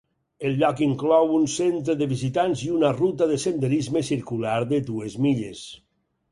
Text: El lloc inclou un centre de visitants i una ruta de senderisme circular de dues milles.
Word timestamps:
El 0.47 0.53
lloc 0.61 0.79
inclou 0.85 1.33
un 1.39 1.45
centre 1.57 1.95
de 1.99 2.07
visitants 2.15 2.65
i 2.69 2.73
una 2.79 2.91
ruta 2.97 3.29
de 3.35 3.39
senderisme 3.47 4.05
circular 4.11 4.59
de 4.75 4.85
dues 4.93 5.23
milles. 5.29 5.67